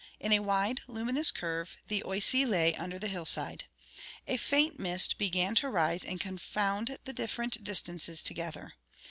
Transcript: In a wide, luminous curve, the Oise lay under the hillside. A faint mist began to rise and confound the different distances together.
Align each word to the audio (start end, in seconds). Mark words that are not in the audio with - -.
In 0.19 0.31
a 0.33 0.39
wide, 0.39 0.81
luminous 0.87 1.29
curve, 1.29 1.77
the 1.87 2.03
Oise 2.07 2.33
lay 2.33 2.73
under 2.73 2.97
the 2.97 3.05
hillside. 3.07 3.65
A 4.25 4.35
faint 4.37 4.79
mist 4.79 5.19
began 5.19 5.53
to 5.53 5.69
rise 5.69 6.03
and 6.03 6.19
confound 6.19 6.97
the 7.05 7.13
different 7.13 7.63
distances 7.63 8.23
together. 8.23 8.73